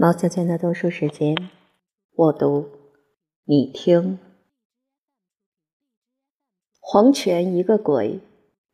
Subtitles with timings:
[0.00, 1.50] 毛小娟的读书时间，
[2.14, 2.70] 我读，
[3.42, 4.20] 你听。
[6.78, 8.20] 黄泉一个鬼，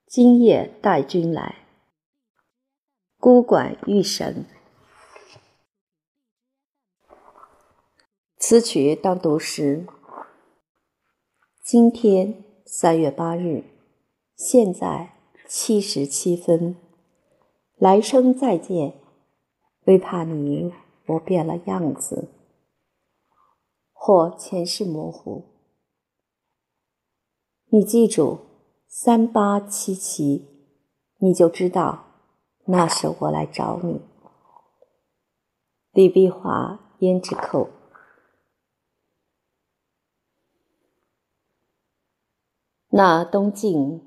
[0.07, 1.65] 今夜带君来。
[3.17, 4.45] 孤馆遇神。
[8.37, 9.87] 此曲当读时，
[11.63, 13.65] 今天三月八日，
[14.37, 15.15] 现在
[15.49, 16.77] 七时七分。
[17.77, 19.01] 来生再见，
[19.87, 20.75] 为怕你。
[21.07, 22.29] 我变了样子，
[23.93, 25.45] 或前世模糊。
[27.67, 28.39] 你记住
[28.87, 30.47] 三八七七，
[31.19, 32.05] 你就知道
[32.67, 34.01] 那是我来找你。
[35.93, 37.69] 李碧华胭脂扣。
[42.89, 44.01] 那东晋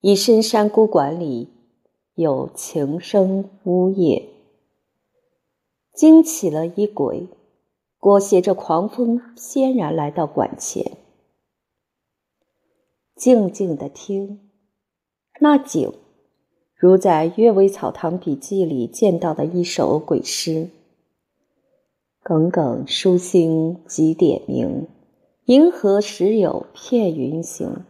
[0.00, 1.52] 一深山孤馆里，
[2.14, 4.39] 有情声呜咽。
[6.00, 7.28] 惊起了一鬼，
[7.98, 10.96] 裹挟着狂风，翩然来到馆前，
[13.14, 14.48] 静静的听。
[15.40, 15.92] 那景，
[16.74, 20.70] 如在《阅微草堂笔记》里见到的一首鬼诗
[22.24, 24.88] ：“耿耿书星几点明，
[25.44, 27.84] 银河时有片云行。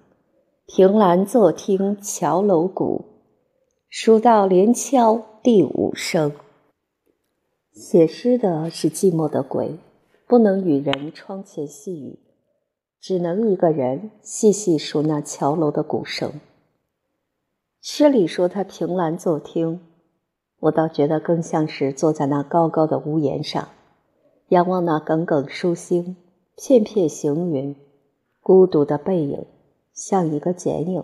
[0.67, 3.05] 凭栏坐听桥楼鼓，
[3.89, 6.33] 数到连敲第五声。”
[7.81, 9.79] 写诗的是寂寞的鬼，
[10.27, 12.19] 不能与人窗前细语，
[13.01, 16.31] 只能一个人细细数那桥楼的鼓声。
[17.81, 19.81] 诗里说他凭栏坐听，
[20.59, 23.69] 我倒觉得更像是坐在那高高的屋檐上，
[24.49, 26.17] 仰望那耿耿书星、
[26.59, 27.75] 片片行云，
[28.43, 29.47] 孤独的背影，
[29.95, 31.03] 像一个剪影。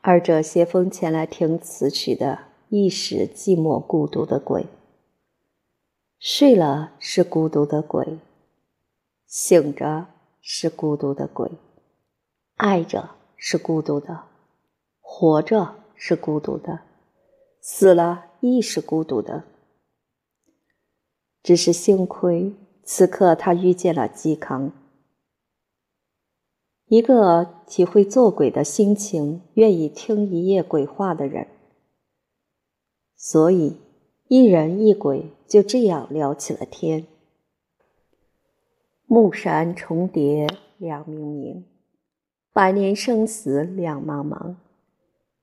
[0.00, 2.38] 二者携风前来听此曲的，
[2.70, 4.64] 亦是寂寞孤独的鬼。
[6.20, 8.18] 睡了是孤独的鬼，
[9.26, 10.06] 醒着
[10.42, 11.50] 是孤独的鬼，
[12.56, 14.24] 爱着是孤独的，
[15.00, 16.80] 活着是孤独的，
[17.62, 19.44] 死了亦是孤独的。
[21.42, 24.72] 只是幸亏此刻他遇见了嵇康，
[26.84, 31.48] 一个体会做鬼的心情、愿意听一夜鬼话的人，
[33.16, 33.78] 所以。
[34.32, 37.04] 一人一鬼就这样聊起了天。
[39.08, 40.46] 暮山重叠
[40.78, 41.64] 两冥冥，
[42.52, 44.54] 百年生死两茫茫。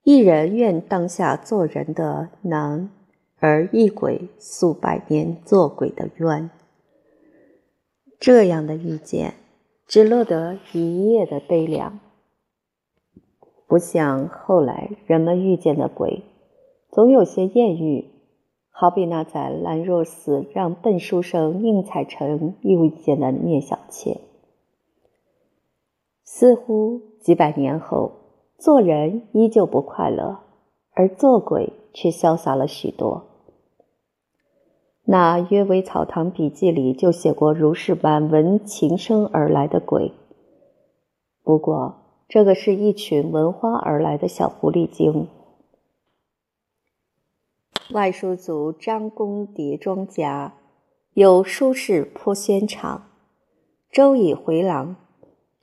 [0.04, 2.88] 一人愿当下做人的难，
[3.36, 6.48] 而一鬼诉百年做鬼的冤。
[8.18, 9.34] 这样的遇见，
[9.86, 12.00] 只落得一夜的悲凉，
[13.66, 16.22] 不像后来人们遇见的鬼，
[16.90, 18.12] 总有些艳遇。
[18.80, 24.20] 好比那在兰若寺让笨书生宁采臣遇见的聂小倩，
[26.22, 28.12] 似乎几百年后，
[28.56, 30.38] 做人依旧不快乐，
[30.92, 33.24] 而做鬼却潇洒了许多。
[35.02, 40.12] 那《约为草堂笔记》里就写过如是般闻琴声而来的鬼。
[41.42, 41.96] 不过，
[42.28, 45.26] 这个是一群闻花而来的小狐狸精。
[47.92, 50.52] 外书族张公叠庄家
[51.14, 53.08] 有书士颇轩场，
[53.90, 54.94] 周以回廊，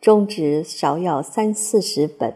[0.01, 2.35] 中值少要三四十本，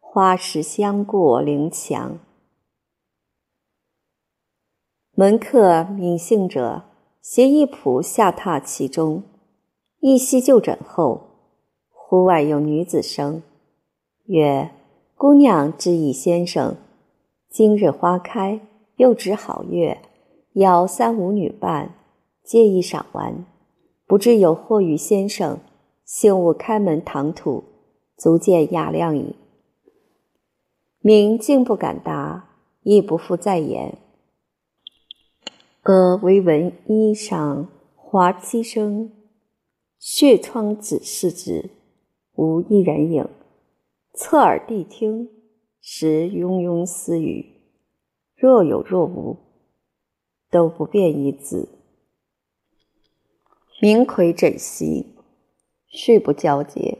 [0.00, 2.18] 花时香过灵墙。
[5.14, 6.84] 门客敏性者，
[7.20, 9.22] 携一仆下榻其中，
[10.00, 11.20] 一夕就诊后，
[11.90, 13.42] 户外有女子声，
[14.24, 14.70] 曰
[15.14, 16.78] ：“姑娘知矣先生，
[17.50, 18.60] 今日花开。”
[18.96, 20.00] 又值好月，
[20.52, 21.94] 邀三五女伴，
[22.42, 23.44] 借一赏玩。
[24.06, 25.58] 不知有货与先生，
[26.04, 27.64] 幸勿开门唐突，
[28.16, 29.34] 足见雅量矣。
[31.00, 32.50] 明竟不敢答，
[32.82, 33.98] 亦不复再言。
[35.82, 37.66] 俄唯闻衣裳
[37.96, 39.10] 滑七声，
[39.98, 41.70] 血窗子视之，
[42.36, 43.28] 无一人影。
[44.12, 45.28] 侧耳谛听，
[45.80, 47.53] 时庸庸私语。
[48.44, 49.38] 若有若无，
[50.50, 51.66] 都不便一字。
[53.80, 55.14] 明魁枕席，
[55.86, 56.98] 睡不交接。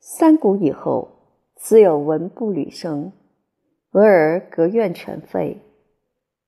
[0.00, 1.10] 三鼓以后，
[1.54, 3.12] 此有闻步履声。
[3.92, 5.58] 俄而隔院犬吠，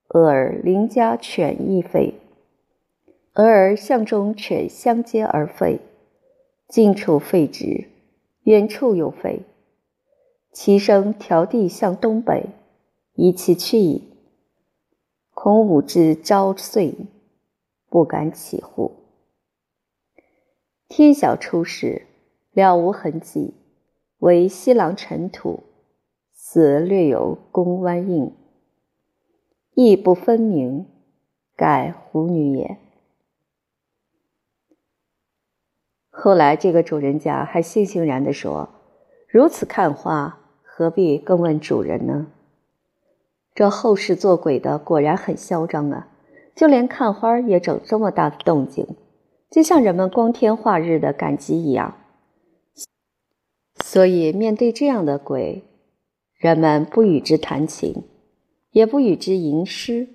[0.09, 2.15] 俄而邻家犬亦吠，
[3.35, 5.79] 俄而巷中犬相接而吠。
[6.67, 7.87] 近处吠之，
[8.43, 9.39] 远处又吠。
[10.51, 12.49] 其声迢递向东北。
[13.21, 14.13] 以其去矣。
[15.33, 16.95] 恐武之朝岁，
[17.89, 18.93] 不敢起乎？
[20.87, 22.07] 天晓初时，
[22.53, 23.55] 了无痕迹，
[24.19, 25.63] 为西廊尘土，
[26.31, 28.33] 死略有宫湾印，
[29.73, 30.85] 亦不分明，
[31.57, 32.77] 盖狐女也。
[36.09, 38.69] 后来，这个主人家还悻悻然地说
[39.27, 42.31] ：“如此看花，何必更问主人呢？”
[43.59, 46.07] 这后世做鬼的果然很嚣张啊！
[46.55, 48.87] 就连看花也整这么大的动静。
[49.51, 51.97] 就像人们光天化日的赶集一样，
[53.83, 55.65] 所以面对这样的鬼，
[56.37, 58.05] 人们不与之谈情，
[58.71, 60.07] 也不与之吟诗，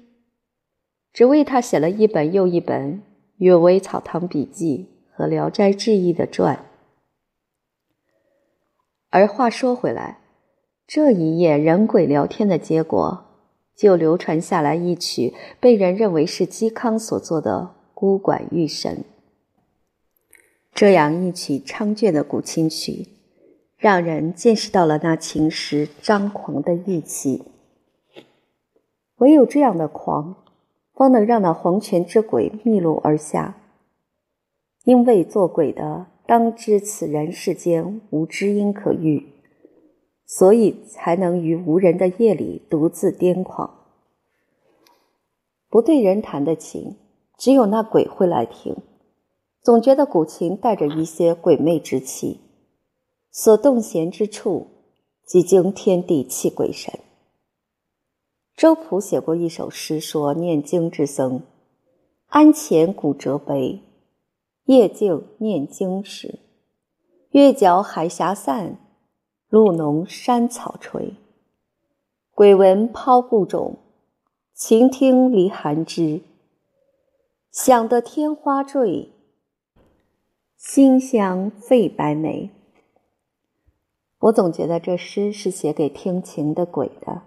[1.12, 2.94] 只为他写了一本又一本
[3.36, 6.64] 《阅微草堂笔记》和《聊斋志异》的传。
[9.10, 10.20] 而话说回来，
[10.86, 13.32] 这一夜人鬼聊天的结果，
[13.76, 18.96] 就流传下来一曲被人认为是嵇康所作的《孤馆玉神》。
[20.72, 23.06] 这样一曲猖獗的古琴曲，
[23.76, 27.44] 让人见识到了那琴师张狂的义气。
[29.18, 30.36] 唯有这样的狂，
[30.92, 33.56] 方能让那黄泉之鬼逆路而下。
[34.84, 39.33] 因为做鬼的当知此人世间无知音可遇，
[40.26, 43.82] 所以才能于无人的夜里独自癫狂。
[45.68, 46.96] 不对人弹的琴，
[47.36, 48.76] 只有那鬼会来听。
[49.62, 52.40] 总觉得古琴带着一些鬼魅之气，
[53.30, 54.66] 所动弦之处，
[55.26, 56.92] 即惊天地泣鬼神。
[58.54, 61.42] 周朴写过一首诗，说念经之僧，
[62.26, 63.80] 安前古折悲，
[64.66, 66.38] 夜静念经时，
[67.30, 68.78] 月角海峡散，
[69.54, 71.14] 露浓山草垂。
[72.32, 73.76] 鬼闻抛故冢，
[74.52, 76.22] 晴听离寒枝，
[77.52, 79.12] 想得天花坠。
[80.56, 82.50] 馨香费白梅。
[84.18, 87.22] 我总觉得这诗是写给听琴的鬼的。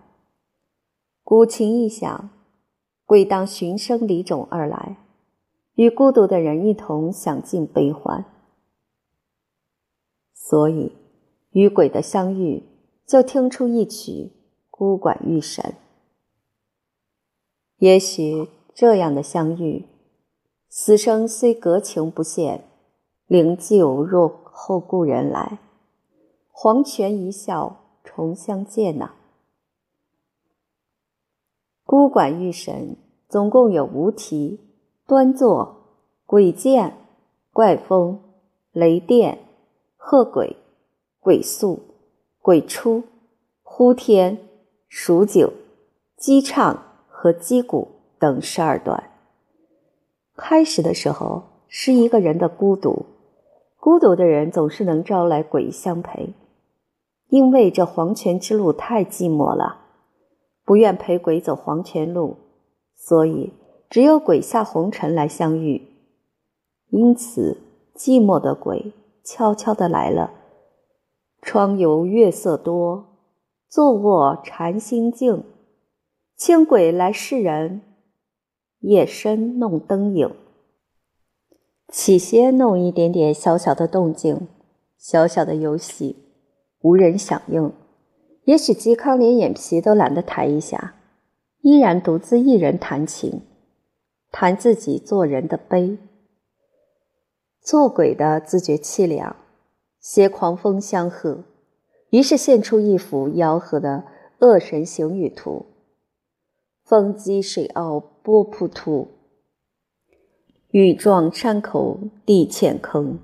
[1.23, 2.29] 古琴一响，
[3.05, 4.97] 鬼当循声离踵而来，
[5.75, 8.25] 与孤独的人一同享尽悲欢。
[10.33, 10.91] 所以，
[11.57, 12.61] 与鬼的相遇，
[13.03, 14.11] 就听出一曲
[14.69, 15.65] 《孤馆遇神》。
[17.79, 19.87] 也许这样的相遇，
[20.69, 22.65] 死生虽隔情不现。
[23.25, 25.57] 灵柩若后故人来，
[26.51, 29.15] 黄泉一笑重相见呐。
[31.83, 34.59] 孤馆遇神总共有无题、
[35.07, 35.75] 端坐、
[36.27, 36.95] 鬼见、
[37.51, 38.21] 怪风、
[38.71, 39.39] 雷电、
[39.95, 40.55] 鹤鬼、
[41.27, 41.81] 鬼宿、
[42.41, 43.03] 鬼出、
[43.61, 44.37] 呼天、
[44.87, 45.51] 数九、
[46.15, 49.11] 击唱和击鼓等十二段。
[50.37, 53.07] 开始的时候是一个人的孤独。
[53.77, 56.33] 孤独的人总是能招来鬼相陪，
[57.27, 59.81] 因为这黄泉之路太寂寞了，
[60.63, 62.37] 不愿陪鬼走黄泉路，
[62.95, 63.51] 所以
[63.89, 65.89] 只有鬼下红尘来相遇。
[66.91, 67.57] 因此，
[67.93, 68.93] 寂寞的鬼
[69.25, 70.35] 悄悄的来了。
[71.41, 73.17] 窗游月色多，
[73.69, 75.43] 坐卧禅心静。
[76.35, 77.81] 轻轨来示人，
[78.79, 80.35] 夜深弄灯影。
[81.89, 84.47] 起先弄一点点小小的动静，
[84.97, 86.15] 小小的游戏，
[86.81, 87.71] 无人响应。
[88.43, 90.95] 也许嵇康连眼皮都懒得抬一下，
[91.61, 93.41] 依然独自一人弹琴，
[94.31, 95.97] 弹自己做人的悲。
[97.61, 99.35] 做鬼的自觉凄凉，
[100.09, 101.43] 携狂风相和，
[102.11, 104.05] 于是现出一幅吆喝的
[104.39, 105.65] 恶神行雨图：
[106.81, 109.09] 风激水傲波扑突。
[110.71, 113.19] 雨撞山口地堑坑，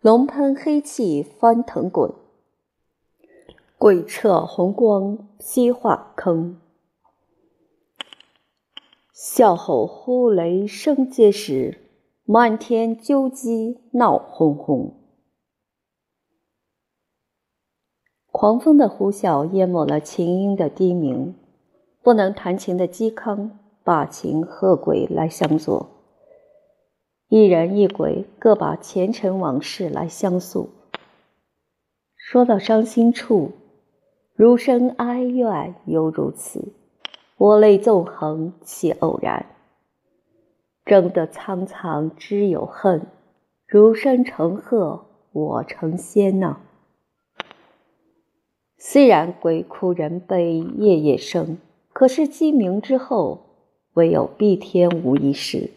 [0.00, 2.10] 龙喷黑气翻腾滚，
[3.76, 6.58] 鬼掣红光西化坑，
[9.14, 11.78] 啸吼呼雷声皆实，
[12.24, 14.94] 满天鸠鸡闹哄哄。
[18.40, 21.34] 狂风的呼啸淹没了琴音的低鸣，
[22.02, 25.90] 不能弹琴的嵇康把琴和鬼来相作。
[27.28, 30.70] 一人一鬼各把前尘往事来相诉。
[32.16, 33.52] 说到伤心处，
[34.34, 36.72] 如生哀怨犹如此，
[37.36, 39.44] 我泪纵横岂偶然？
[40.86, 43.06] 争得苍苍知有恨，
[43.66, 46.56] 如生成鹤我成仙呐。
[48.82, 51.58] 虽然鬼哭人悲夜夜声，
[51.92, 53.42] 可是鸡鸣之后，
[53.92, 55.70] 唯有碧天无一事，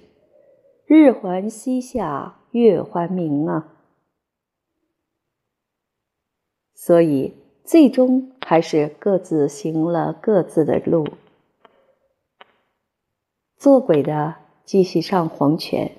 [0.86, 3.74] 日还西下，月还明啊。
[6.74, 7.34] 所以，
[7.66, 11.06] 最终还是各自行了各自的路。
[13.58, 15.92] 做鬼的继续上黄泉，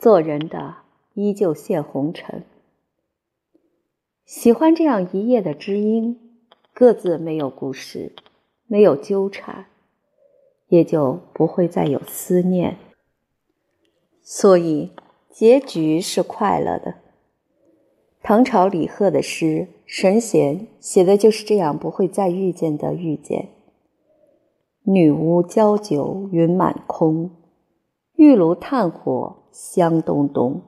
[0.00, 0.78] 做人的
[1.14, 2.42] 依旧现红尘。
[4.28, 6.20] 喜欢这样一夜的知音，
[6.74, 8.12] 各自没有故事，
[8.66, 9.68] 没有纠缠，
[10.68, 12.76] 也就不会再有思念，
[14.20, 14.90] 所以
[15.30, 16.96] 结局是快乐的。
[18.22, 19.46] 唐朝李贺的诗
[19.86, 23.48] 《神仙》写的就是这样不会再遇见的遇见。
[24.82, 27.30] 女巫浇酒云满空，
[28.16, 30.60] 玉炉炭火香咚咚，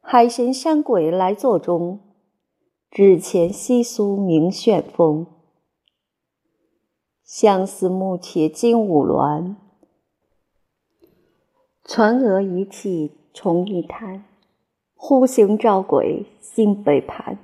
[0.00, 1.98] 海神山鬼来作中。
[2.90, 5.26] 纸钱稀疏明旋风，
[7.22, 9.54] 相思木切金五鸾。
[11.84, 14.24] 船娥一气重一滩，
[14.96, 17.38] 忽形照鬼心北盘。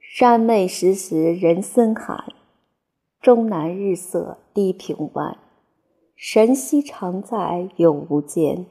[0.00, 2.32] 山妹时时人森寒，
[3.20, 5.36] 终南日色低平湾。
[6.14, 8.64] 神兮常在有无间，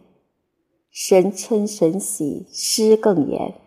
[0.90, 3.65] 神嗔神喜诗更严。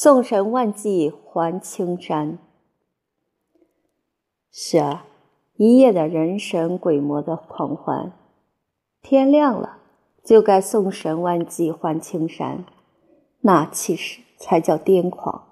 [0.00, 2.38] 送神万骑还青山。
[4.52, 5.06] 是啊，
[5.56, 8.12] 一夜的人神鬼魔的狂欢，
[9.02, 9.78] 天亮了
[10.22, 12.64] 就该送神万计还青山，
[13.40, 15.48] 那气势才叫癫狂。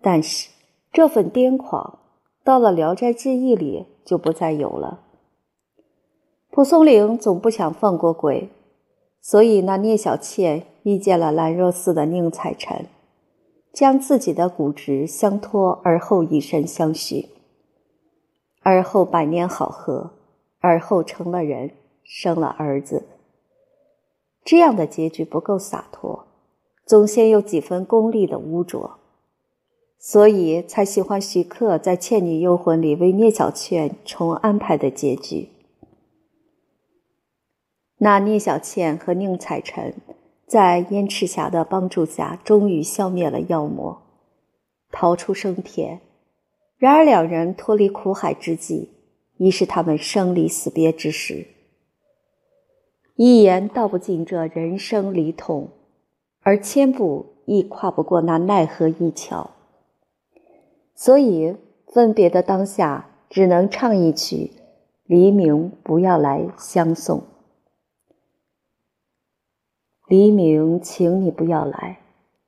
[0.00, 0.50] 但是
[0.92, 1.98] 这份癫狂
[2.44, 5.00] 到了《聊斋志异》里就不再有了。
[6.52, 8.48] 蒲松龄总不想放过鬼。
[9.28, 12.86] 所以，那聂小倩遇见了兰若寺的宁采臣，
[13.72, 17.30] 将自己的骨殖相托，而后以身相许。
[18.62, 20.12] 而后百年好合，
[20.60, 21.72] 而后成了人，
[22.04, 23.02] 生了儿子。
[24.44, 26.26] 这样的结局不够洒脱，
[26.84, 28.98] 总先有几分功利的污浊，
[29.98, 35.48] 所以才喜欢徐克在《倩女幽魂》里为聂小倩重安排的结局。
[37.98, 39.94] 那聂小倩和宁采臣
[40.46, 44.02] 在燕赤霞的帮助下，终于消灭了妖魔，
[44.92, 46.00] 逃出升天。
[46.76, 48.90] 然而两人脱离苦海之际，
[49.38, 51.46] 已是他们生离死别之时。
[53.14, 55.70] 一言道不尽这人生离痛，
[56.42, 59.52] 而千步亦跨不过那奈何一桥。
[60.94, 64.52] 所以分别的当下，只能唱一曲
[65.06, 67.18] 《黎明不要来相送》。
[70.08, 71.98] 黎明，请你不要来，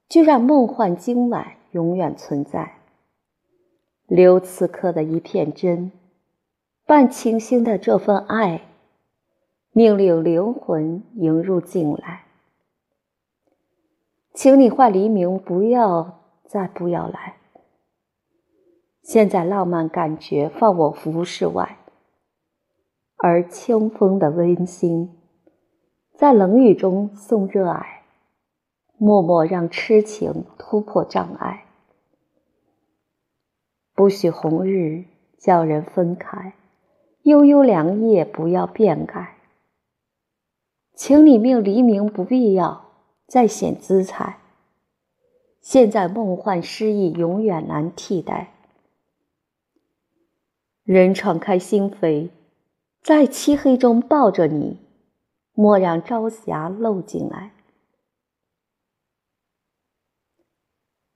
[0.08, 2.74] 就让梦幻今晚永远存在。
[4.06, 5.90] 留此刻的一片真，
[6.86, 8.62] 伴清新的这份爱，
[9.72, 12.26] 命令灵魂迎入进来。
[14.32, 17.38] 请你唤黎明，不要再不要来。
[19.02, 21.78] 现在浪漫感觉放我服饰外，
[23.16, 25.12] 而清风的温馨。
[26.18, 28.02] 在冷雨中送热爱，
[28.96, 31.66] 默默让痴情突破障碍。
[33.94, 35.04] 不许红日
[35.38, 36.54] 叫人分开，
[37.22, 39.36] 悠悠凉夜不要变改。
[40.92, 42.86] 请你命黎明不必要
[43.28, 44.38] 再显姿彩。
[45.60, 48.54] 现在梦幻诗意永远难替代。
[50.82, 52.30] 人敞开心扉，
[53.04, 54.87] 在漆黑中抱着你。
[55.60, 57.50] 莫让朝霞漏进来，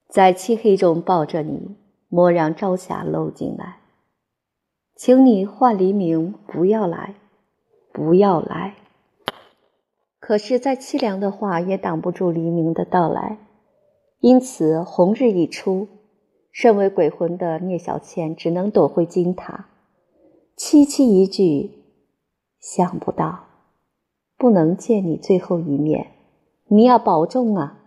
[0.08, 1.76] 在漆黑中抱着你。
[2.08, 3.78] 莫让朝霞漏进来，
[4.96, 7.14] 请你唤黎明，不要来，
[7.92, 8.74] 不要来。
[10.18, 13.38] 可是再凄凉的话也挡不住黎明的到来，
[14.18, 15.86] 因此红日一出，
[16.50, 19.68] 身为鬼魂的聂小倩只能躲回金塔，
[20.56, 21.70] 凄凄一句：
[22.58, 23.51] 想不到。
[24.42, 26.08] 不能见你最后一面，
[26.66, 27.78] 你要保重啊！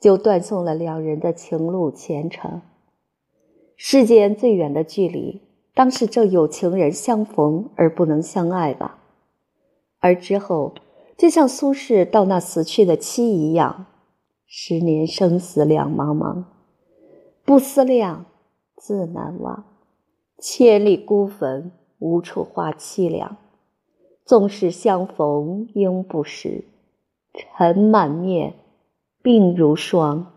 [0.00, 2.62] 就断送了两人的情路前程。
[3.76, 8.98] 世间最远的距离，当是这有情人相逢而不能相爱吧。
[10.00, 10.74] 而之后，
[11.16, 13.86] 就像苏轼到那死去的妻一样，
[14.48, 16.42] 十年生死两茫茫，
[17.44, 18.26] 不思量，
[18.76, 19.66] 自难忘。
[20.36, 23.36] 千里孤坟，无处话凄凉。
[24.24, 26.64] 纵使相逢应不识，
[27.32, 28.54] 尘满面，
[29.22, 30.32] 鬓如霜。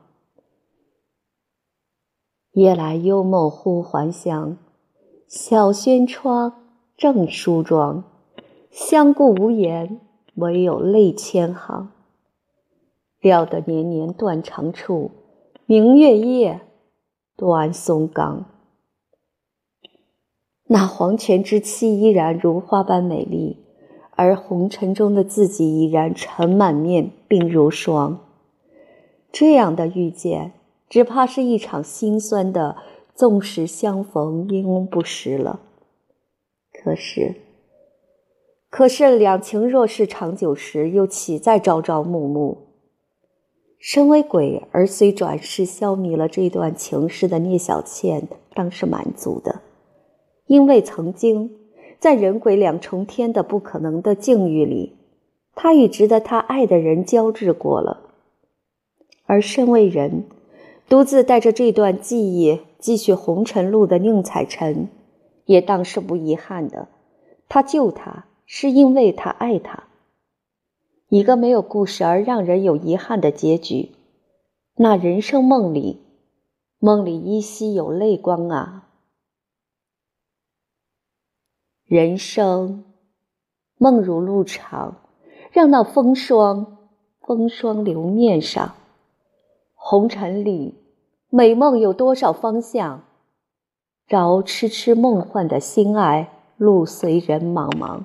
[2.53, 4.57] 夜来幽梦忽还乡，
[5.27, 6.53] 小轩窗
[6.95, 8.03] 正梳妆。
[8.69, 10.01] 相顾无言，
[10.35, 11.91] 唯有泪千行。
[13.19, 15.11] 料得年年断肠处，
[15.65, 16.61] 明月夜，
[17.35, 18.45] 断松冈。
[20.65, 23.62] 那黄泉之妻依然如花般美丽，
[24.15, 28.19] 而红尘中的自己已然尘满面，鬓如霜。
[29.31, 30.53] 这样的遇见，
[30.87, 32.77] 只怕是一场心酸的
[33.15, 35.59] “纵使相逢应不识”了。
[36.71, 37.35] 可是，
[38.69, 42.57] 可是两情若是长久时，又岂在朝朝暮暮？
[43.79, 49.61] 身为鬼而虽转世消弭了这段情事的聂小倩，当是满足的，
[50.45, 51.51] 因为曾经
[52.03, 54.97] 在人鬼两重天的不可能的境遇里，
[55.55, 58.09] 他与值得他爱的人交织过了。
[59.25, 60.25] 而身为人，
[60.89, 64.89] 独自带着这段记忆继续红尘路的宁采臣。
[65.45, 66.89] 也当是不遗憾的，
[67.47, 69.85] 他救他是因为他爱他。
[71.07, 73.91] 一个没有故事而让人有遗憾的结局，
[74.75, 76.01] 那人生梦里，
[76.79, 78.82] 梦里依稀有泪光啊。
[81.85, 82.85] 人生
[83.77, 84.95] 梦如路长，
[85.51, 86.77] 让那风霜
[87.19, 88.73] 风霜留面上。
[89.73, 90.75] 红尘里，
[91.29, 93.03] 美梦有多少方向？
[94.07, 98.03] 饶痴痴梦幻的心爱，路随人茫茫。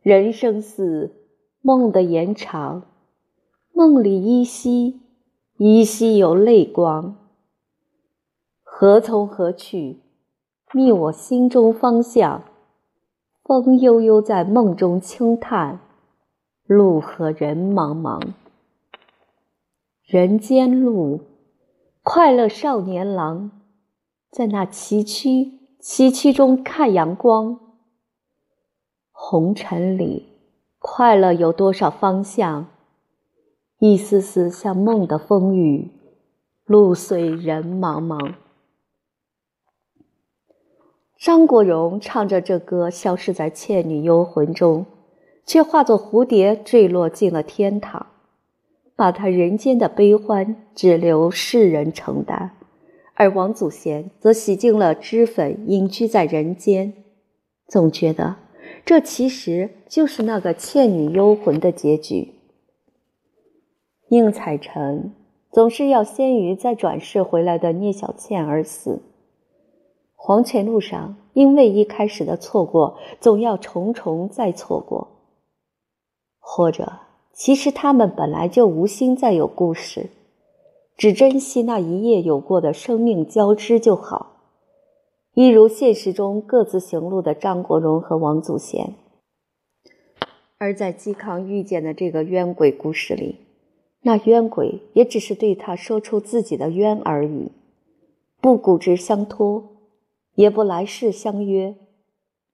[0.00, 1.12] 人生似
[1.60, 2.82] 梦的延长，
[3.72, 5.00] 梦里依稀
[5.58, 7.16] 依稀有泪光。
[8.62, 10.00] 何从何去？
[10.72, 12.42] 觅我心中方向。
[13.44, 15.78] 风悠悠在梦中轻叹，
[16.66, 18.20] 路和人茫茫。
[20.04, 21.20] 人间路，
[22.02, 23.52] 快乐少年郎。
[24.30, 27.58] 在那崎岖崎岖中看阳光，
[29.12, 30.26] 红尘里
[30.80, 32.66] 快乐有多少方向？
[33.78, 35.92] 一丝丝像梦的风雨，
[36.64, 38.34] 路随人茫茫。
[41.18, 44.84] 张国荣唱着这歌，消失在《倩女幽魂》中，
[45.46, 48.06] 却化作蝴蝶坠落进了天堂，
[48.94, 52.52] 把他人间的悲欢只留世人承担。
[53.14, 56.92] 而王祖贤则洗净了脂粉，隐居在人间。
[57.66, 58.36] 总觉得
[58.84, 62.34] 这其实就是那个《倩女幽魂》的结局。
[64.08, 65.14] 宁采臣
[65.50, 69.00] 总是要先于再转世回来的聂小倩而死。
[70.16, 75.08] 黄泉路上，因为一开始的错过，总要重重再错过。
[76.40, 77.00] 或者，
[77.32, 80.10] 其实他们本来就无心再有故事。
[80.96, 84.38] 只珍惜那一夜有过的生命交织就好，
[85.34, 88.94] 一如现实中各自行路的张国荣和王祖贤。
[90.56, 93.36] 而在嵇康遇见的这个冤鬼故事里，
[94.00, 97.52] 那冤鬼也只是对他说出自己的冤而已，
[98.40, 99.75] 不骨之相托，
[100.36, 101.76] 也不来世相约。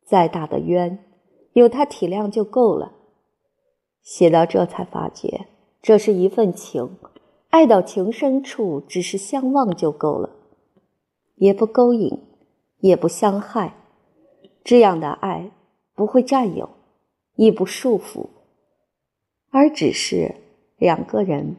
[0.05, 0.99] 再大的冤，
[1.53, 2.93] 有他体谅就够了。
[4.03, 5.47] 写到这才发觉，
[5.81, 6.97] 这是一份情。
[7.51, 10.31] 爱到情深处，只是相望就够了，
[11.37, 12.19] 也不勾引，
[12.79, 13.75] 也不相害。
[14.65, 15.51] 这样的爱
[15.95, 16.71] 不会占有，
[17.37, 18.29] 亦不束缚，
[19.51, 20.35] 而只是
[20.79, 21.57] 两个人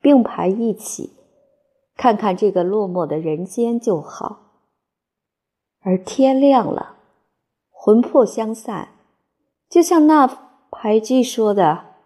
[0.00, 1.14] 并排一起，
[1.96, 4.49] 看看这个落寞的人间就好。
[5.90, 6.98] 而天亮了，
[7.68, 8.90] 魂魄相散，
[9.68, 10.24] 就像那
[10.70, 11.96] 牌句说的：“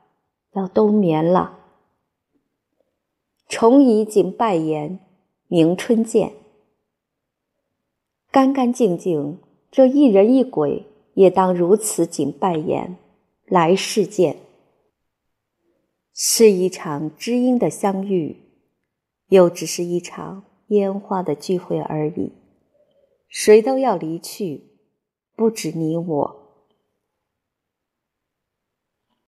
[0.56, 1.58] 要冬眠了。”
[3.46, 5.00] 重移锦拜言，
[5.48, 6.32] 明春见。
[8.30, 9.38] 干干净净，
[9.70, 12.96] 这一人一鬼也当如此景拜言，
[13.44, 14.38] 来世见。
[16.14, 18.38] 是一场知音的相遇，
[19.28, 22.32] 又只是一场烟花的聚会而已。
[23.36, 24.62] 谁都要离去，
[25.34, 26.43] 不止你我。